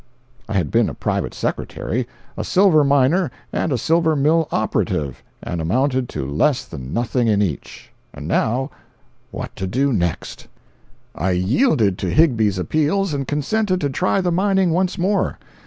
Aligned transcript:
I 0.49 0.53
had 0.55 0.71
been 0.71 0.89
a 0.89 0.95
private 0.95 1.31
secretary, 1.31 2.07
a 2.35 2.43
silver 2.43 2.83
miner 2.83 3.29
and 3.53 3.71
a 3.71 3.77
silver 3.77 4.15
mill 4.15 4.47
operative, 4.51 5.21
and 5.43 5.61
amounted 5.61 6.09
to 6.09 6.27
less 6.27 6.65
than 6.65 6.91
nothing 6.91 7.27
in 7.27 7.39
each, 7.39 7.91
and 8.11 8.27
now— 8.27 8.71
What 9.29 9.55
to 9.57 9.67
do 9.67 9.93
next? 9.93 10.47
I 11.13 11.33
yielded 11.33 11.99
to 11.99 12.09
Higbie's 12.09 12.57
appeals 12.57 13.13
and 13.13 13.27
consented 13.27 13.79
to 13.81 13.91
try 13.91 14.21
the 14.21 14.31
mining 14.31 14.71
once 14.71 14.97
more. 14.97 15.37